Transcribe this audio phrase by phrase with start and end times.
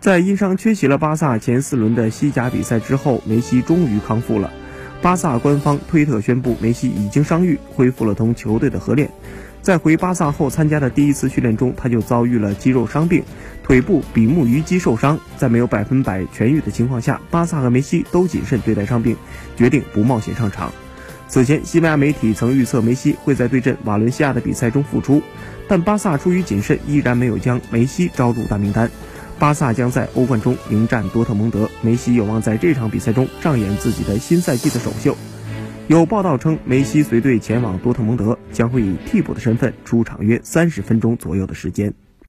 [0.00, 4.50] 在因伤缺席了巴萨前四轮的西甲比赛之后，梅西终于康复了。
[5.02, 9.10] 巴萨官方推特宣布，梅西已经伤愈，恢复了同球队的合练。
[9.60, 13.22] 在回巴萨后参加的第一次训练中，他就遭遇了肌肉伤病，
[13.62, 15.20] 腿部比目鱼肌受伤。
[15.36, 19.14] 在没有百分百痊愈的情况下，巴萨和梅西都谨慎对待伤病，
[19.54, 20.72] 决定不冒险上场。
[21.28, 25.20] 此前，西班牙媒体曾预测梅西会在对阵瓦伦西亚的比赛中复出，
[25.68, 28.90] 但巴萨出于谨慎，依然没有将梅西招入大名单。
[29.40, 35.16] 巴萨将在欧冠中迎战多特蒙德，梅西有望在这场比赛中上演自己的新赛季的首秀。
[35.88, 41.94] 有报道称，梅西随队前往多特蒙德，将会以替补的身份出场约三十分钟左右的时间。